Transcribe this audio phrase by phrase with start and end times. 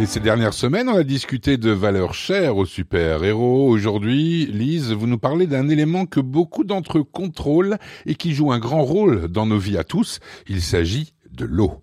[0.00, 3.68] Et ces dernières semaines, on a discuté de valeurs chères aux super-héros.
[3.68, 8.52] Aujourd'hui, Lise, vous nous parlez d'un élément que beaucoup d'entre eux contrôlent et qui joue
[8.52, 10.20] un grand rôle dans nos vies à tous.
[10.48, 11.82] Il s'agit de l'eau.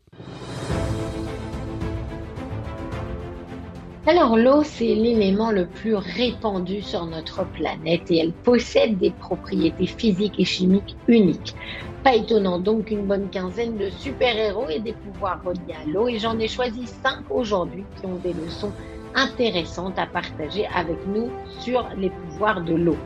[4.08, 9.88] Alors l'eau, c'est l'élément le plus répandu sur notre planète et elle possède des propriétés
[9.88, 11.56] physiques et chimiques uniques.
[12.04, 16.20] Pas étonnant donc qu'une bonne quinzaine de super-héros aient des pouvoirs reliés à l'eau et
[16.20, 18.72] j'en ai choisi cinq aujourd'hui qui ont des leçons
[19.16, 22.98] intéressantes à partager avec nous sur les pouvoirs de l'eau.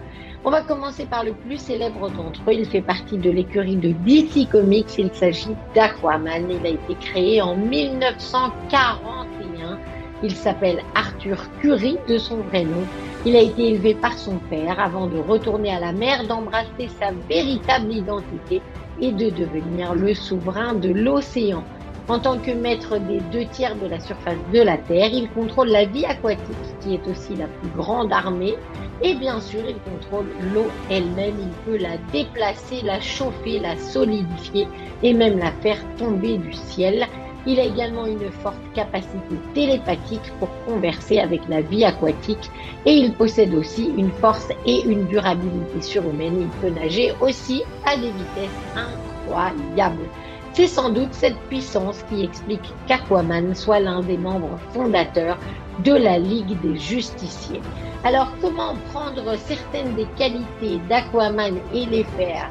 [0.44, 2.54] On va commencer par le plus célèbre d'entre eux.
[2.54, 4.98] Il fait partie de l'écurie de DC Comics.
[4.98, 6.50] Il s'agit d'Aquaman.
[6.50, 9.19] Il a été créé en 1941.
[10.22, 12.84] Il s'appelle Arthur Curry de son vrai nom.
[13.26, 17.12] Il a été élevé par son père avant de retourner à la mer, d'embrasser sa
[17.30, 18.62] véritable identité
[19.02, 21.64] et de devenir le souverain de l'océan.
[22.10, 25.70] En tant que maître des deux tiers de la surface de la Terre, il contrôle
[25.70, 28.56] la vie aquatique, qui est aussi la plus grande armée,
[29.02, 31.36] et bien sûr, il contrôle l'eau elle-même.
[31.40, 34.68] Il peut la déplacer, la chauffer, la solidifier
[35.04, 37.08] et même la faire tomber du ciel.
[37.46, 42.52] Il a également une forte capacité télépathique pour converser avec la vie aquatique
[42.86, 46.42] et il possède aussi une force et une durabilité surhumaine.
[46.42, 50.08] Il peut nager aussi à des vitesses incroyables.
[50.54, 55.38] C'est sans doute cette puissance qui explique qu'Aquaman soit l'un des membres fondateurs
[55.84, 57.62] de la Ligue des Justiciers.
[58.04, 62.50] Alors comment prendre certaines des qualités d'Aquaman et les faire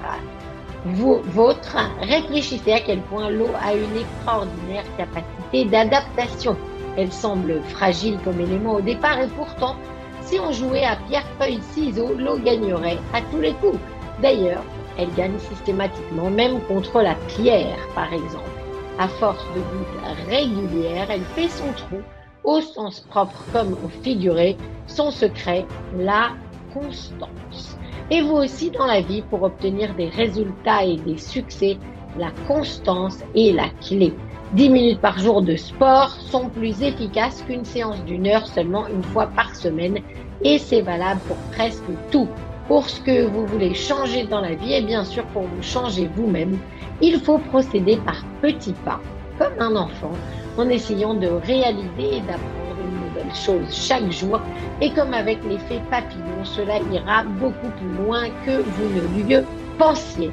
[0.85, 6.57] vôtre, réfléchissez à quel point l'eau a une extraordinaire capacité d'adaptation.
[6.97, 9.77] Elle semble fragile comme élément au départ et pourtant,
[10.23, 13.79] si on jouait à pierre, feuille, ciseaux, l'eau gagnerait à tous les coups.
[14.21, 14.63] D'ailleurs,
[14.99, 18.51] elle gagne systématiquement, même contre la pierre, par exemple.
[18.99, 22.03] À force de gouttes régulières, elle fait son trou,
[22.43, 24.57] au sens propre comme au figuré,
[24.89, 26.31] son secret, la
[26.75, 27.68] constance.
[28.11, 31.77] Et vous aussi dans la vie, pour obtenir des résultats et des succès,
[32.19, 34.15] la constance est la clé.
[34.55, 39.03] 10 minutes par jour de sport sont plus efficaces qu'une séance d'une heure seulement une
[39.03, 39.99] fois par semaine
[40.43, 42.29] et c'est valable pour presque tout.
[42.67, 46.09] Pour ce que vous voulez changer dans la vie et bien sûr pour vous changer
[46.17, 46.59] vous-même,
[47.03, 49.01] il faut procéder par petits pas,
[49.39, 50.13] comme un enfant,
[50.57, 52.68] en essayant de réaliser et d'apprendre
[53.35, 54.41] chose chaque jour.
[54.81, 59.37] Et comme avec l'effet papillon, cela ira beaucoup plus loin que vous ne lui
[59.79, 60.31] pensiez.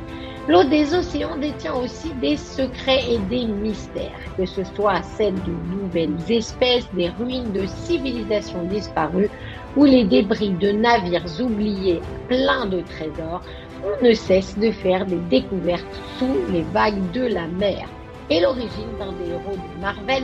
[0.48, 5.52] L'eau des océans détient aussi des secrets et des mystères, que ce soit celle de
[5.76, 9.32] nouvelles espèces, des ruines de civilisations disparues
[9.76, 13.42] ou les débris de navires oubliés pleins de trésors,
[13.84, 15.84] on ne cesse de faire des découvertes
[16.20, 17.88] sous les vagues de la mer.
[18.30, 20.24] Et l'origine d'un des héros de Marvel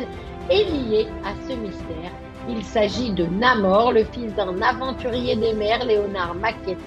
[0.52, 2.12] est liée à ce mystère
[2.50, 6.78] il s'agit de Namor, le fils d'un aventurier des mers, Léonard Mackenzie,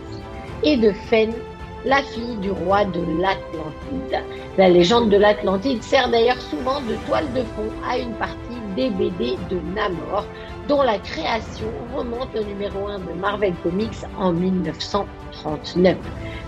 [0.63, 1.33] et de Fen,
[1.85, 4.25] la fille du roi de l'Atlantide.
[4.57, 8.39] La légende de l'Atlantide sert d'ailleurs souvent de toile de fond à une partie
[8.75, 10.25] des BD de Namor,
[10.69, 15.97] dont la création remonte au numéro 1 de Marvel Comics en 1939.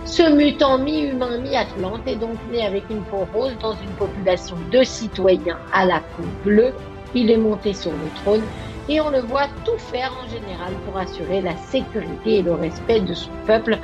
[0.05, 4.83] Ce mutant mi-humain, mi-atlante est donc né avec une peau rose dans une population de
[4.83, 6.73] citoyens à la peau bleue.
[7.13, 8.43] Il est monté sur le trône
[8.89, 13.01] et on le voit tout faire en général pour assurer la sécurité et le respect
[13.01, 13.77] de son peuple.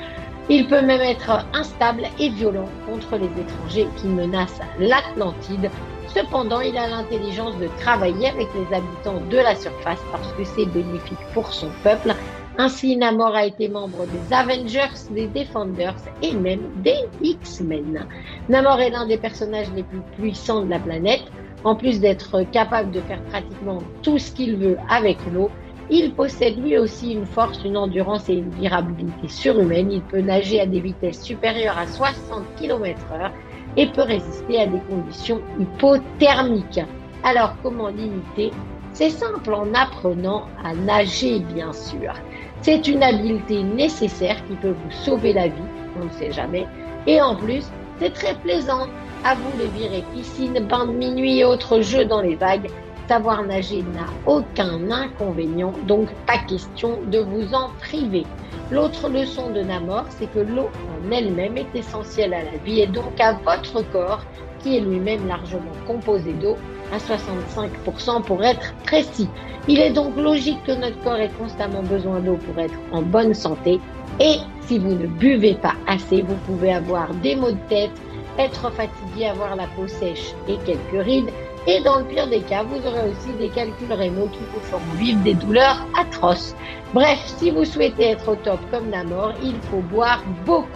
[0.49, 5.69] Il peut même être instable et violent contre les étrangers qui menacent l'Atlantide.
[6.13, 10.65] Cependant, il a l'intelligence de travailler avec les habitants de la surface parce que c'est
[10.65, 12.13] bénéfique pour son peuple.
[12.57, 18.05] Ainsi, Namor a été membre des Avengers, des Defenders et même des X-Men.
[18.47, 21.23] Namor est l'un des personnages les plus puissants de la planète.
[21.63, 25.49] En plus d'être capable de faire pratiquement tout ce qu'il veut avec l'eau,
[25.89, 29.91] il possède lui aussi une force, une endurance et une durabilité surhumaine.
[29.91, 33.31] Il peut nager à des vitesses supérieures à 60 km h
[33.77, 36.81] et peut résister à des conditions hypothermiques.
[37.23, 38.51] Alors comment l'imiter?
[38.93, 42.13] C'est simple en apprenant à nager bien sûr.
[42.61, 45.69] C'est une habileté nécessaire qui peut vous sauver la vie,
[45.99, 46.65] on ne sait jamais.
[47.07, 47.65] Et en plus,
[47.99, 48.87] c'est très plaisant.
[49.25, 52.69] À vous de virer piscine, bain de minuit et autres jeux dans les vagues.
[53.07, 58.25] Savoir nager n'a aucun inconvénient, donc pas question de vous en priver.
[58.69, 62.87] L'autre leçon de Namor, c'est que l'eau en elle-même est essentielle à la vie et
[62.87, 64.25] donc à votre corps,
[64.59, 66.57] qui est lui-même largement composé d'eau,
[66.91, 69.29] à 65% pour être précis.
[69.69, 73.33] Il est donc logique que notre corps ait constamment besoin d'eau pour être en bonne
[73.33, 73.79] santé.
[74.19, 77.91] Et si vous ne buvez pas assez, vous pouvez avoir des maux de tête,
[78.37, 81.29] être fatigué, avoir la peau sèche et quelques rides.
[81.65, 84.81] Et dans le pire des cas, vous aurez aussi des calculs rénaux qui vous feront
[84.97, 86.55] vivre des douleurs atroces.
[86.93, 90.67] Bref, si vous souhaitez être au top comme Namor, il faut boire beaucoup.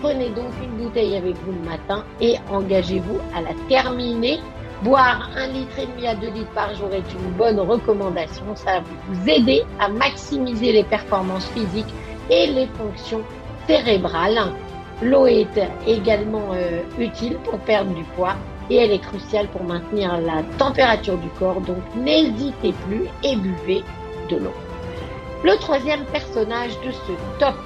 [0.00, 4.38] Prenez donc une bouteille avec vous le matin et engagez-vous à la terminer.
[4.82, 8.44] Boire un litre et demi à deux litres par jour est une bonne recommandation.
[8.54, 11.92] Ça va vous aider à maximiser les performances physiques
[12.30, 13.20] et les fonctions
[13.66, 14.52] cérébrales.
[15.02, 18.36] L'eau est également euh, utile pour perdre du poids
[18.68, 21.60] et elle est cruciale pour maintenir la température du corps.
[21.60, 23.82] Donc n'hésitez plus et buvez
[24.28, 24.54] de l'eau.
[25.42, 27.56] Le troisième personnage de ce top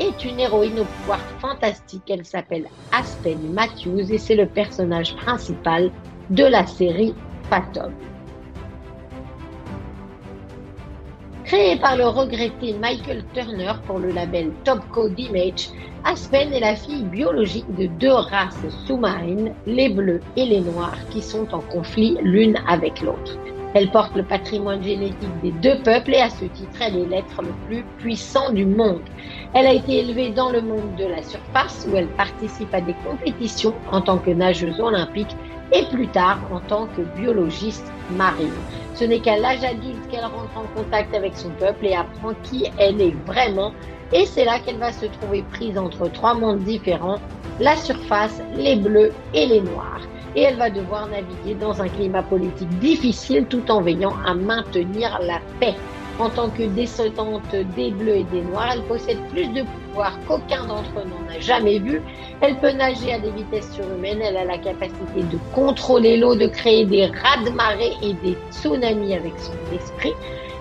[0.00, 2.10] est une héroïne au pouvoir fantastique.
[2.10, 5.92] Elle s'appelle Aspen Matthews et c'est le personnage principal
[6.30, 7.14] de la série
[7.48, 7.92] Phantom.
[11.50, 15.70] Créée par le regretté Michael Turner pour le label Top Code Image,
[16.04, 21.20] Aspen est la fille biologique de deux races sous-marines, les bleus et les noirs, qui
[21.20, 23.36] sont en conflit l'une avec l'autre.
[23.74, 27.42] Elle porte le patrimoine génétique des deux peuples et à ce titre, elle est l'être
[27.42, 29.02] le plus puissant du monde.
[29.52, 32.94] Elle a été élevée dans le monde de la surface où elle participe à des
[33.04, 35.34] compétitions en tant que nageuse olympique
[35.72, 38.50] et plus tard en tant que biologiste marine.
[38.94, 42.66] Ce n'est qu'à l'âge adulte qu'elle rentre en contact avec son peuple et apprend qui
[42.78, 43.72] elle est vraiment.
[44.12, 47.20] Et c'est là qu'elle va se trouver prise entre trois mondes différents,
[47.60, 50.00] la surface, les bleus et les noirs.
[50.34, 55.18] Et elle va devoir naviguer dans un climat politique difficile tout en veillant à maintenir
[55.22, 55.74] la paix.
[56.18, 60.66] En tant que descendante des Bleus et des Noirs, elle possède plus de pouvoir qu'aucun
[60.66, 62.02] d'entre eux n'en a jamais vu.
[62.42, 64.20] Elle peut nager à des vitesses surhumaines.
[64.20, 69.32] Elle a la capacité de contrôler l'eau, de créer des raz-de-marée et des tsunamis avec
[69.38, 70.12] son esprit.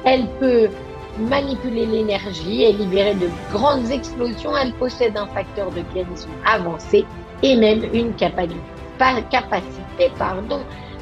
[0.05, 0.69] Elle peut
[1.17, 4.55] manipuler l'énergie et libérer de grandes explosions.
[4.55, 7.05] Elle possède un facteur de guérison avancé
[7.43, 10.59] et même une capacité, pardon,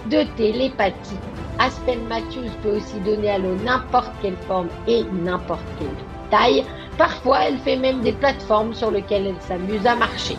[0.09, 1.19] de télépathie.
[1.59, 5.88] Aspen Matthews peut aussi donner à l'eau n'importe quelle forme et n'importe quelle
[6.30, 6.63] taille.
[6.98, 10.38] Parfois, elle fait même des plateformes sur lesquelles elle s'amuse à marcher.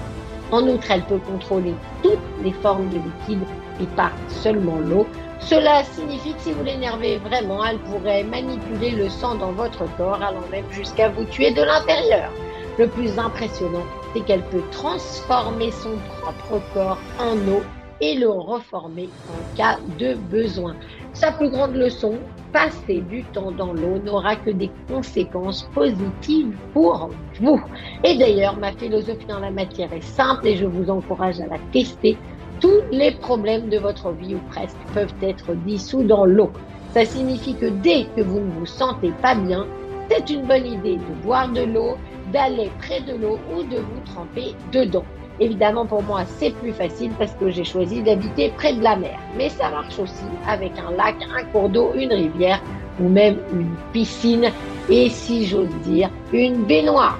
[0.51, 3.47] En outre, elle peut contrôler toutes les formes de liquide
[3.81, 5.07] et pas seulement l'eau.
[5.41, 10.21] Cela signifie que si vous l'énervez vraiment, elle pourrait manipuler le sang dans votre corps,
[10.23, 12.31] allant même jusqu'à vous tuer de l'intérieur.
[12.79, 13.85] Le plus impressionnant,
[14.15, 17.63] c'est qu'elle peut transformer son propre corps en eau
[18.01, 20.75] et le reformer en cas de besoin.
[21.13, 22.15] Sa plus grande leçon,
[22.53, 27.11] passer du temps dans l'eau n'aura que des conséquences positives pour
[27.41, 27.61] vous.
[28.05, 31.59] Et d'ailleurs, ma philosophie dans la matière est simple et je vous encourage à la
[31.73, 32.17] tester.
[32.61, 36.51] Tous les problèmes de votre vie ou presque peuvent être dissous dans l'eau.
[36.93, 39.67] Ça signifie que dès que vous ne vous sentez pas bien,
[40.11, 41.97] c'est une bonne idée de boire de l'eau,
[42.33, 45.05] d'aller près de l'eau ou de vous tremper dedans.
[45.41, 49.17] Évidemment, pour moi, c'est plus facile parce que j'ai choisi d'habiter près de la mer.
[49.37, 52.61] Mais ça marche aussi avec un lac, un cours d'eau, une rivière
[53.01, 54.51] ou même une piscine
[54.91, 57.19] et, si j'ose dire, une baignoire.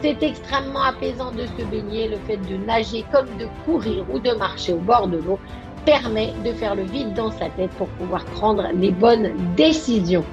[0.00, 2.08] C'est extrêmement apaisant de se baigner.
[2.08, 5.38] Le fait de nager comme de courir ou de marcher au bord de l'eau
[5.84, 10.24] permet de faire le vide dans sa tête pour pouvoir prendre les bonnes décisions.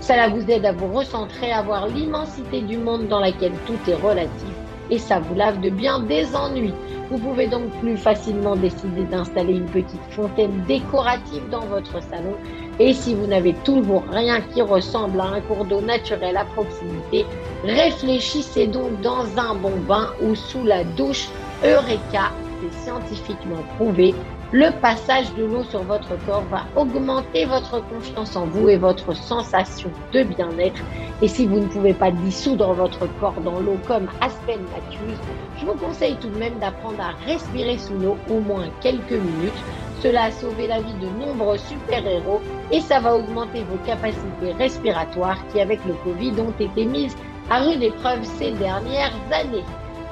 [0.00, 3.94] Cela vous aide à vous recentrer, à voir l'immensité du monde dans laquelle tout est
[3.94, 4.53] relatif
[4.90, 6.74] et ça vous lave de bien des ennuis.
[7.10, 12.34] Vous pouvez donc plus facilement décider d'installer une petite fontaine décorative dans votre salon
[12.80, 17.24] et si vous n'avez toujours rien qui ressemble à un cours d'eau naturel à proximité,
[17.64, 21.28] réfléchissez donc dans un bon bain ou sous la douche.
[21.62, 24.14] Eureka, c'est scientifiquement prouvé,
[24.52, 29.14] le passage de l'eau sur votre corps va augmenter votre confiance en vous et votre
[29.14, 30.80] sensation de bien-être.
[31.22, 35.18] Et si vous ne pouvez pas dissoudre votre corps dans l'eau comme Aspen Matthews,
[35.58, 39.62] je vous conseille tout de même d'apprendre à respirer sous l'eau au moins quelques minutes.
[40.02, 45.38] Cela a sauvé la vie de nombreux super-héros et ça va augmenter vos capacités respiratoires
[45.48, 47.16] qui, avec le Covid, ont été mises
[47.50, 49.64] à rude épreuve ces dernières années.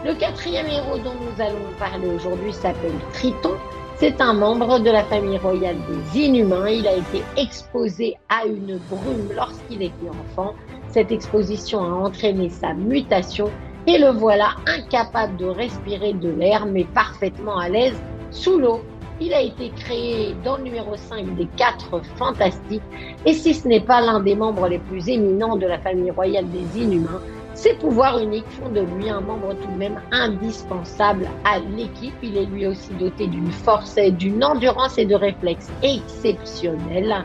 [0.04, 3.54] Le quatrième héros dont nous allons parler aujourd'hui s'appelle Triton.
[4.02, 6.68] C'est un membre de la famille royale des Inhumains.
[6.68, 10.54] Il a été exposé à une brume lorsqu'il était enfant.
[10.88, 13.49] Cette exposition a entraîné sa mutation
[13.87, 17.94] et le voilà incapable de respirer de l'air mais parfaitement à l'aise
[18.32, 18.80] sous l'eau.
[19.21, 22.82] Il a été créé dans le numéro 5 des 4 fantastiques
[23.25, 26.47] et si ce n'est pas l'un des membres les plus éminents de la famille royale
[26.50, 27.23] des Inhumains,
[27.54, 32.14] ses pouvoirs uniques font de lui un membre tout de même indispensable à l'équipe.
[32.23, 37.25] Il est lui aussi doté d'une force, d'une endurance et de réflexes exceptionnels.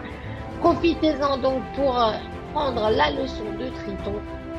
[0.59, 1.95] Profitez-en donc pour
[2.53, 4.15] prendre la leçon de Triton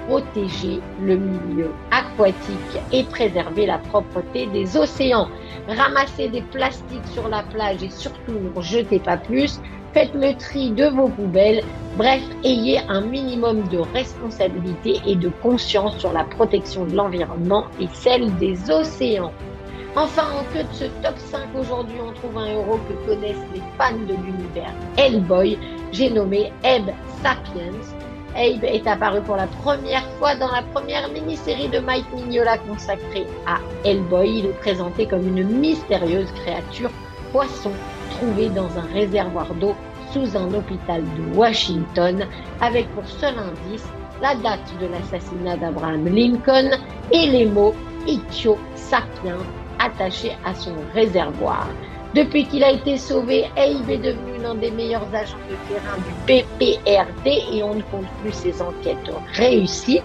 [0.09, 5.29] protéger le milieu aquatique et préserver la propreté des océans.
[5.69, 9.61] Ramassez des plastiques sur la plage et surtout ne jetez pas plus.
[9.99, 11.65] Faites le tri de vos poubelles.
[11.97, 17.89] Bref, ayez un minimum de responsabilité et de conscience sur la protection de l'environnement et
[17.93, 19.33] celle des océans.
[19.97, 23.63] Enfin, en queue de ce top 5, aujourd'hui, on trouve un héros que connaissent les
[23.77, 25.59] fans de l'univers Hellboy.
[25.91, 27.73] J'ai nommé Ebb Sapiens.
[28.37, 33.27] Abe est apparu pour la première fois dans la première mini-série de Mike Mignola consacrée
[33.49, 34.31] à Hellboy.
[34.31, 36.91] Il est présenté comme une mystérieuse créature
[37.33, 37.73] poisson
[38.19, 39.75] trouvée dans un réservoir d'eau
[40.13, 42.27] sous un hôpital de Washington
[42.61, 43.87] avec pour seul indice
[44.21, 46.71] la date de l'assassinat d'Abraham Lincoln
[47.13, 47.75] et les mots
[48.07, 49.39] Ichio Sapiens
[49.79, 51.69] attachés à son réservoir.
[52.15, 56.13] Depuis qu'il a été sauvé, Abe est devenu l'un des meilleurs agents de terrain du
[56.27, 60.01] BPRD et on ne compte plus ses enquêtes réussies.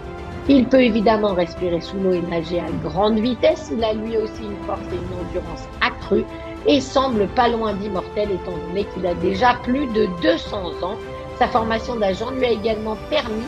[0.50, 3.72] Il peut évidemment respirer sous l'eau et nager à grande vitesse.
[3.74, 6.26] Il a lui aussi une force et une endurance accrues
[6.66, 10.98] et semble pas loin d'immortel étant donné qu'il a déjà plus de 200 ans.
[11.38, 13.48] Sa formation d'agent lui a également permis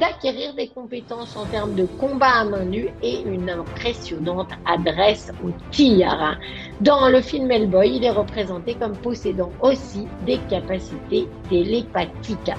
[0.00, 5.50] d'acquérir des compétences en termes de combat à main nue et une impressionnante adresse au
[5.70, 6.38] tir.
[6.80, 12.50] Dans le film Hellboy, il est représenté comme possédant aussi des capacités télépathiques.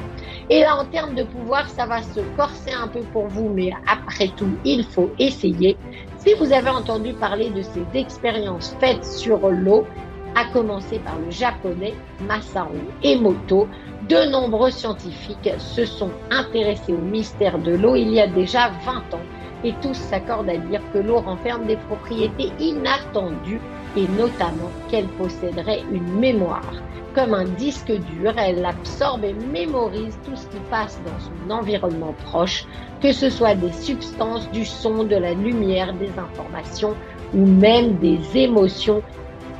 [0.51, 3.71] Et là, en termes de pouvoir, ça va se corser un peu pour vous, mais
[3.87, 5.75] après tout, il faut essayer.
[6.23, 9.87] Si vous avez entendu parler de ces expériences faites sur l'eau,
[10.35, 11.95] à commencer par le japonais
[12.27, 13.67] Masaru Emoto,
[14.07, 19.15] de nombreux scientifiques se sont intéressés au mystère de l'eau il y a déjà 20
[19.15, 19.25] ans
[19.63, 23.59] et tous s'accordent à dire que l'eau renferme des propriétés inattendues
[23.95, 26.73] et notamment qu'elle posséderait une mémoire.
[27.13, 32.15] Comme un disque dur, elle absorbe et mémorise tout ce qui passe dans son environnement
[32.25, 32.65] proche,
[33.01, 36.95] que ce soit des substances, du son, de la lumière, des informations
[37.33, 39.01] ou même des émotions.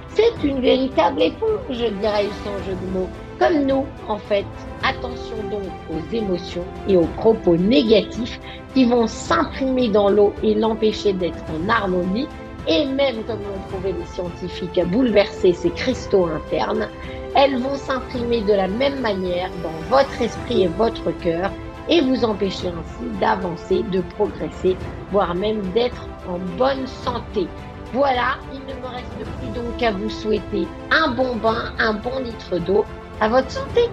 [0.10, 3.10] C'est une véritable éponge, dirais sans jeu de mots.
[3.38, 4.46] Comme nous, en fait,
[4.84, 8.40] attention donc aux émotions et aux propos négatifs
[8.74, 12.28] qui vont s'imprimer dans l'eau et l'empêcher d'être en harmonie
[12.68, 16.88] et même, comme l'ont trouvé les scientifiques, à bouleverser ses cristaux internes,
[17.36, 21.52] elles vont s'imprimer de la même manière dans votre esprit et votre cœur
[21.90, 24.78] et vous empêcher ainsi d'avancer, de progresser,
[25.12, 27.48] voire même d'être en bonne santé.
[27.94, 32.20] Voilà, il ne me reste plus donc qu'à vous souhaiter un bon bain, un bon
[32.24, 32.86] litre d'eau
[33.20, 33.90] à votre santé